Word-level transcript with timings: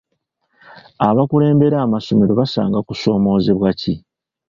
Abakulembera 1.07 1.77
amasomero 1.85 2.33
basanga 2.41 2.77
kusoomozebwa 2.87 3.69
ki? 3.79 3.93